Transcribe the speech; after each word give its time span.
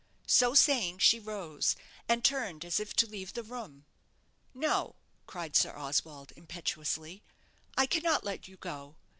So 0.25 0.55
saying, 0.55 0.97
she 0.97 1.19
rose, 1.19 1.75
and 2.09 2.23
turned 2.25 2.65
as 2.65 2.79
if 2.79 2.95
to 2.95 3.05
leave 3.05 3.33
the 3.33 3.43
room. 3.43 3.85
"No!" 4.51 4.95
cried 5.27 5.55
Sir 5.55 5.75
Oswald, 5.77 6.33
impetuously; 6.35 7.21
"I 7.77 7.85
cannot 7.85 8.23
let 8.23 8.47
you 8.47 8.57
go. 8.57 8.95